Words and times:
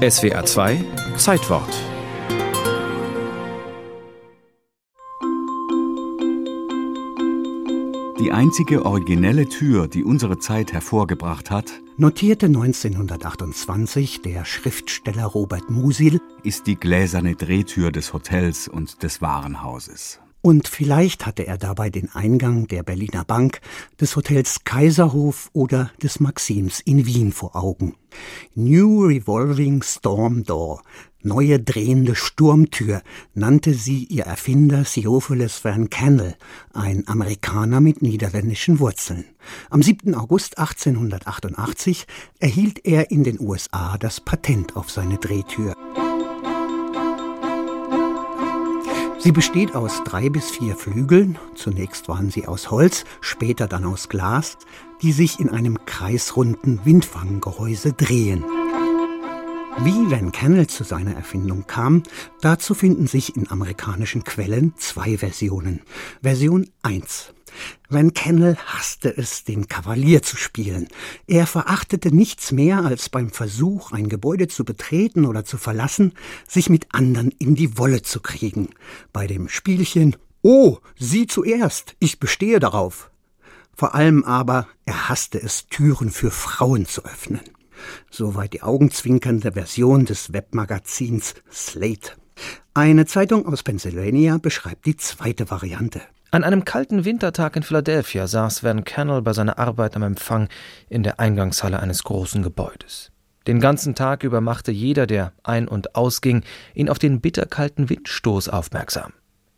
SWA 0.00 0.46
2 0.46 0.82
Zeitwort 1.18 1.68
Die 8.18 8.32
einzige 8.32 8.86
originelle 8.86 9.46
Tür, 9.46 9.88
die 9.88 10.02
unsere 10.02 10.38
Zeit 10.38 10.72
hervorgebracht 10.72 11.50
hat, 11.50 11.70
notierte 11.98 12.46
1928 12.46 14.22
der 14.22 14.46
Schriftsteller 14.46 15.26
Robert 15.26 15.68
Musil, 15.68 16.18
ist 16.44 16.66
die 16.66 16.76
gläserne 16.76 17.34
Drehtür 17.34 17.92
des 17.92 18.14
Hotels 18.14 18.68
und 18.68 19.02
des 19.02 19.20
Warenhauses. 19.20 20.18
Und 20.42 20.68
vielleicht 20.68 21.26
hatte 21.26 21.46
er 21.46 21.58
dabei 21.58 21.90
den 21.90 22.10
Eingang 22.14 22.66
der 22.66 22.82
Berliner 22.82 23.24
Bank, 23.24 23.60
des 24.00 24.16
Hotels 24.16 24.64
Kaiserhof 24.64 25.50
oder 25.52 25.90
des 26.02 26.18
Maxims 26.18 26.80
in 26.80 27.04
Wien 27.04 27.32
vor 27.32 27.56
Augen. 27.56 27.94
New 28.54 29.04
Revolving 29.04 29.82
Storm 29.82 30.44
Door, 30.44 30.82
neue 31.22 31.60
drehende 31.60 32.14
Sturmtür, 32.14 33.02
nannte 33.34 33.74
sie 33.74 34.04
ihr 34.04 34.24
Erfinder 34.24 34.84
Theophilus 34.84 35.62
Van 35.62 35.90
Cannel, 35.90 36.34
ein 36.72 37.06
Amerikaner 37.06 37.80
mit 37.80 38.00
niederländischen 38.00 38.78
Wurzeln. 38.78 39.26
Am 39.68 39.82
7. 39.82 40.14
August 40.14 40.58
1888 40.58 42.06
erhielt 42.38 42.86
er 42.86 43.10
in 43.10 43.24
den 43.24 43.38
USA 43.38 43.98
das 43.98 44.20
Patent 44.22 44.74
auf 44.76 44.90
seine 44.90 45.18
Drehtür. 45.18 45.74
Sie 49.22 49.32
besteht 49.32 49.74
aus 49.74 50.02
drei 50.04 50.30
bis 50.30 50.50
vier 50.50 50.74
Flügeln, 50.76 51.38
zunächst 51.54 52.08
waren 52.08 52.30
sie 52.30 52.48
aus 52.48 52.70
Holz, 52.70 53.04
später 53.20 53.68
dann 53.68 53.84
aus 53.84 54.08
Glas, 54.08 54.56
die 55.02 55.12
sich 55.12 55.38
in 55.38 55.50
einem 55.50 55.84
kreisrunden 55.84 56.80
Windfanggehäuse 56.86 57.92
drehen. 57.92 58.42
Wie 59.80 60.10
Van 60.10 60.32
Cannel 60.32 60.68
zu 60.68 60.84
seiner 60.84 61.14
Erfindung 61.14 61.66
kam, 61.66 62.02
dazu 62.40 62.74
finden 62.74 63.06
sich 63.06 63.36
in 63.36 63.50
amerikanischen 63.50 64.24
Quellen 64.24 64.72
zwei 64.78 65.18
Versionen. 65.18 65.82
Version 66.22 66.70
1. 66.82 67.34
Van 67.88 68.14
Kennel 68.14 68.56
hasste 68.56 69.16
es, 69.16 69.44
den 69.44 69.68
Kavalier 69.68 70.22
zu 70.22 70.36
spielen. 70.36 70.88
Er 71.26 71.46
verachtete 71.46 72.14
nichts 72.14 72.52
mehr, 72.52 72.84
als 72.84 73.08
beim 73.08 73.30
Versuch, 73.30 73.92
ein 73.92 74.08
Gebäude 74.08 74.48
zu 74.48 74.64
betreten 74.64 75.26
oder 75.26 75.44
zu 75.44 75.58
verlassen, 75.58 76.12
sich 76.46 76.68
mit 76.68 76.86
anderen 76.92 77.30
in 77.38 77.54
die 77.54 77.78
Wolle 77.78 78.02
zu 78.02 78.20
kriegen. 78.20 78.70
Bei 79.12 79.26
dem 79.26 79.48
Spielchen 79.48 80.16
Oh, 80.42 80.78
Sie 80.96 81.26
zuerst, 81.26 81.96
ich 81.98 82.18
bestehe 82.18 82.60
darauf. 82.60 83.10
Vor 83.76 83.94
allem 83.94 84.24
aber, 84.24 84.68
er 84.84 85.08
hasste 85.08 85.42
es, 85.42 85.66
Türen 85.66 86.10
für 86.10 86.30
Frauen 86.30 86.86
zu 86.86 87.04
öffnen. 87.04 87.40
Soweit 88.10 88.52
die 88.52 88.62
augenzwinkernde 88.62 89.52
Version 89.52 90.04
des 90.04 90.32
Webmagazins 90.32 91.34
Slate. 91.52 92.12
Eine 92.74 93.06
Zeitung 93.06 93.46
aus 93.46 93.62
Pennsylvania 93.62 94.38
beschreibt 94.38 94.86
die 94.86 94.96
zweite 94.96 95.50
Variante. 95.50 96.00
An 96.32 96.44
einem 96.44 96.64
kalten 96.64 97.04
Wintertag 97.04 97.56
in 97.56 97.64
Philadelphia 97.64 98.28
saß 98.28 98.62
Van 98.62 98.84
Cannell 98.84 99.20
bei 99.20 99.32
seiner 99.32 99.58
Arbeit 99.58 99.96
am 99.96 100.04
Empfang 100.04 100.48
in 100.88 101.02
der 101.02 101.18
Eingangshalle 101.18 101.80
eines 101.80 102.04
großen 102.04 102.44
Gebäudes. 102.44 103.10
Den 103.48 103.58
ganzen 103.58 103.96
Tag 103.96 104.22
über 104.22 104.40
machte 104.40 104.70
jeder, 104.70 105.08
der 105.08 105.32
ein- 105.42 105.66
und 105.66 105.96
ausging, 105.96 106.44
ihn 106.72 106.88
auf 106.88 107.00
den 107.00 107.20
bitterkalten 107.20 107.90
Windstoß 107.90 108.48
aufmerksam. 108.48 109.12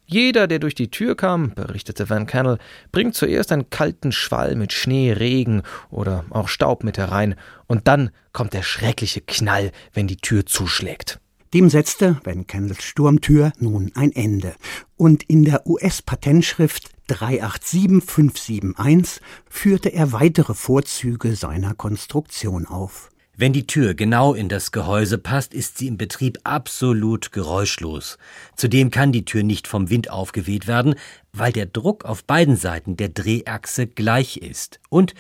Jeder, 0.07 0.47
der 0.47 0.61
durch 0.61 0.75
die 0.75 0.91
Tür 0.91 1.15
kam, 1.15 1.51
berichtete 1.51 2.09
Van 2.09 2.27
Cannell, 2.27 2.57
bringt 2.91 3.15
zuerst 3.17 3.53
einen 3.53 3.69
kalten 3.69 4.11
Schwall 4.11 4.57
mit 4.57 4.73
Schnee, 4.73 5.13
Regen 5.13 5.63
oder 5.91 6.25
auch 6.31 6.49
Staub 6.49 6.85
mit 6.85 6.97
herein, 6.97 7.35
und 7.67 7.87
dann 7.87 8.11
kommt 8.33 8.55
der 8.55 8.63
schreckliche 8.63 9.21
Knall, 9.21 9.73
wenn 9.93 10.07
die 10.07 10.17
Tür 10.17 10.47
zuschlägt. 10.47 11.21
Dem 11.55 11.69
setzte 11.69 12.19
Van 12.25 12.47
Candles 12.47 12.83
Sturmtür 12.83 13.53
nun 13.59 13.93
ein 13.95 14.13
Ende. 14.13 14.55
Und 14.97 15.23
in 15.25 15.45
der 15.45 15.67
US-Patentschrift 15.67 16.89
387571 17.09 19.21
führte 19.51 19.91
er 19.91 20.13
weitere 20.13 20.55
Vorzüge 20.55 21.37
seiner 21.37 21.75
Konstruktion 21.75 22.65
auf. 22.65 23.11
Wenn 23.37 23.53
die 23.53 23.67
Tür 23.67 23.93
genau 23.95 24.33
in 24.33 24.49
das 24.49 24.73
Gehäuse 24.73 25.19
passt, 25.19 25.53
ist 25.53 25.77
sie 25.77 25.89
im 25.89 25.99
Betrieb 25.99 26.39
absolut 26.45 27.33
geräuschlos. 27.33 28.17
Zudem 28.57 28.91
kann 28.91 29.13
die 29.13 29.27
Tür 29.27 29.43
nicht 29.43 29.69
vom 29.69 29.91
Wind 29.91 30.11
aufgeweht 30.11 30.67
werden, 30.67 30.95
weil 31.35 31.53
der 31.53 31.67
Druck 31.67 32.07
auf 32.07 32.25
beiden 32.25 32.57
Seiten 32.57 32.97
der 32.97 33.11
Drehachse 33.11 33.87
gleich 33.87 34.39
ist. 34.39 34.81
Und 34.89 35.13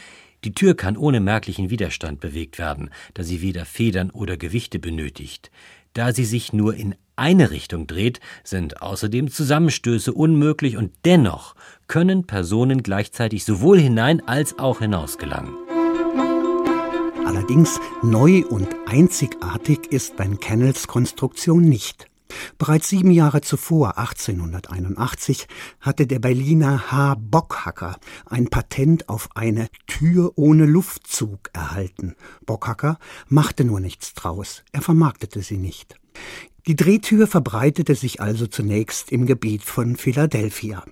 die 0.44 0.54
Tür 0.54 0.74
kann 0.74 0.96
ohne 0.96 1.20
merklichen 1.20 1.70
Widerstand 1.70 2.20
bewegt 2.20 2.58
werden, 2.58 2.90
da 3.14 3.22
sie 3.22 3.42
weder 3.42 3.64
Federn 3.64 4.10
oder 4.10 4.36
Gewichte 4.36 4.78
benötigt. 4.78 5.50
Da 5.94 6.12
sie 6.12 6.24
sich 6.24 6.52
nur 6.52 6.74
in 6.74 6.94
eine 7.16 7.50
Richtung 7.50 7.86
dreht, 7.86 8.20
sind 8.44 8.80
außerdem 8.80 9.30
Zusammenstöße 9.30 10.12
unmöglich 10.12 10.76
und 10.76 10.92
dennoch 11.04 11.54
können 11.86 12.26
Personen 12.26 12.82
gleichzeitig 12.82 13.44
sowohl 13.44 13.78
hinein 13.78 14.26
als 14.26 14.58
auch 14.58 14.78
hinaus 14.78 15.18
gelangen. 15.18 15.54
Allerdings 17.26 17.78
neu 18.02 18.44
und 18.48 18.68
einzigartig 18.86 19.86
ist 19.90 20.18
Van 20.18 20.40
Kennels 20.40 20.86
Konstruktion 20.86 21.62
nicht. 21.62 22.11
Bereits 22.58 22.88
sieben 22.88 23.10
Jahre 23.10 23.40
zuvor, 23.40 23.98
1881, 23.98 25.46
hatte 25.80 26.06
der 26.06 26.18
Berliner 26.18 26.90
H. 26.90 27.16
Bockhacker 27.18 27.96
ein 28.26 28.48
Patent 28.48 29.08
auf 29.08 29.28
eine 29.34 29.68
Tür 29.86 30.32
ohne 30.36 30.66
Luftzug 30.66 31.50
erhalten. 31.52 32.14
Bockhacker 32.46 32.98
machte 33.28 33.64
nur 33.64 33.80
nichts 33.80 34.14
draus, 34.14 34.62
er 34.72 34.82
vermarktete 34.82 35.42
sie 35.42 35.58
nicht. 35.58 35.96
Die 36.66 36.76
Drehtür 36.76 37.26
verbreitete 37.26 37.96
sich 37.96 38.20
also 38.20 38.46
zunächst 38.46 39.10
im 39.10 39.26
Gebiet 39.26 39.62
von 39.62 39.96
Philadelphia. 39.96 40.84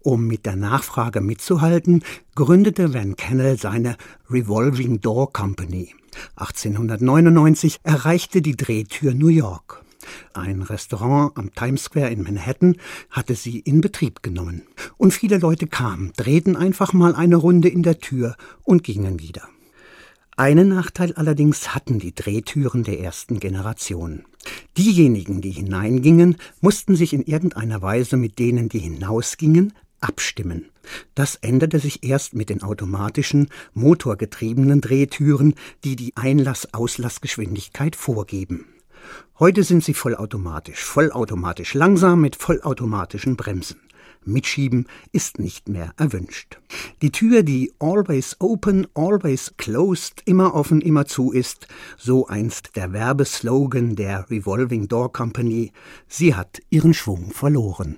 Um 0.00 0.26
mit 0.26 0.46
der 0.46 0.56
Nachfrage 0.56 1.20
mitzuhalten, 1.20 2.04
gründete 2.34 2.94
Van 2.94 3.16
Kennel 3.16 3.58
seine 3.58 3.96
Revolving 4.30 5.00
Door 5.00 5.32
Company. 5.32 5.94
1899 6.36 7.78
erreichte 7.82 8.42
die 8.42 8.56
Drehtür 8.56 9.14
New 9.14 9.28
York. 9.28 9.85
Ein 10.32 10.62
Restaurant 10.62 11.36
am 11.36 11.54
Times 11.54 11.84
Square 11.84 12.10
in 12.10 12.22
Manhattan 12.22 12.76
hatte 13.10 13.34
sie 13.34 13.60
in 13.60 13.80
Betrieb 13.80 14.22
genommen. 14.22 14.62
Und 14.96 15.12
viele 15.12 15.38
Leute 15.38 15.66
kamen, 15.66 16.12
drehten 16.16 16.56
einfach 16.56 16.92
mal 16.92 17.14
eine 17.14 17.36
Runde 17.36 17.68
in 17.68 17.82
der 17.82 17.98
Tür 17.98 18.36
und 18.62 18.84
gingen 18.84 19.20
wieder. 19.20 19.48
Einen 20.38 20.68
Nachteil 20.68 21.14
allerdings 21.14 21.74
hatten 21.74 21.98
die 21.98 22.14
Drehtüren 22.14 22.84
der 22.84 23.00
ersten 23.00 23.40
Generation. 23.40 24.24
Diejenigen, 24.76 25.40
die 25.40 25.50
hineingingen, 25.50 26.36
mussten 26.60 26.94
sich 26.94 27.14
in 27.14 27.22
irgendeiner 27.22 27.80
Weise 27.80 28.18
mit 28.18 28.38
denen, 28.38 28.68
die 28.68 28.80
hinausgingen, 28.80 29.72
abstimmen. 30.00 30.66
Das 31.14 31.36
änderte 31.36 31.78
sich 31.78 32.04
erst 32.04 32.34
mit 32.34 32.50
den 32.50 32.62
automatischen, 32.62 33.48
motorgetriebenen 33.72 34.82
Drehtüren, 34.82 35.54
die 35.84 35.96
die 35.96 36.14
Einlass-Auslassgeschwindigkeit 36.16 37.96
vorgeben. 37.96 38.66
Heute 39.38 39.62
sind 39.64 39.84
sie 39.84 39.94
vollautomatisch, 39.94 40.84
vollautomatisch 40.84 41.74
langsam 41.74 42.20
mit 42.20 42.36
vollautomatischen 42.36 43.36
Bremsen. 43.36 43.80
Mitschieben 44.26 44.86
ist 45.12 45.38
nicht 45.38 45.68
mehr 45.68 45.92
erwünscht. 45.96 46.58
Die 47.00 47.12
Tür, 47.12 47.42
die 47.42 47.72
always 47.78 48.36
open, 48.40 48.86
always 48.94 49.54
closed, 49.56 50.22
immer 50.24 50.54
offen, 50.54 50.80
immer 50.80 51.06
zu 51.06 51.32
ist, 51.32 51.68
so 51.96 52.26
einst 52.26 52.76
der 52.76 52.92
Werbeslogan 52.92 53.94
der 53.94 54.28
Revolving 54.30 54.88
Door 54.88 55.12
Company, 55.12 55.72
sie 56.08 56.34
hat 56.34 56.60
ihren 56.70 56.94
Schwung 56.94 57.30
verloren. 57.30 57.94